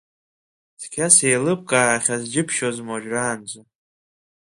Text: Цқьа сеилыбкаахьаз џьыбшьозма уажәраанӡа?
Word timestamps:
Цқьа 0.79 1.07
сеилыбкаахьаз 1.15 2.23
џьыбшьозма 2.31 2.91
уажәраанӡа? 2.93 3.61